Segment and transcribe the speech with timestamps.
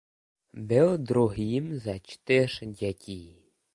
[0.53, 3.35] Byl druhým ze čtyř dětí.